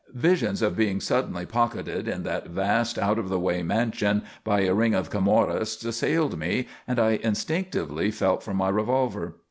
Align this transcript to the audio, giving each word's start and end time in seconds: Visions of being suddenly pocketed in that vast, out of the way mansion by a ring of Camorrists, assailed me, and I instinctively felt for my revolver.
Visions 0.15 0.63
of 0.63 0.75
being 0.75 0.99
suddenly 0.99 1.45
pocketed 1.45 2.07
in 2.07 2.23
that 2.23 2.47
vast, 2.47 2.97
out 2.97 3.19
of 3.19 3.29
the 3.29 3.37
way 3.39 3.61
mansion 3.61 4.23
by 4.43 4.61
a 4.61 4.73
ring 4.73 4.95
of 4.95 5.11
Camorrists, 5.11 5.85
assailed 5.85 6.39
me, 6.39 6.65
and 6.87 6.97
I 6.97 7.19
instinctively 7.21 8.09
felt 8.09 8.41
for 8.41 8.55
my 8.55 8.69
revolver. 8.69 9.35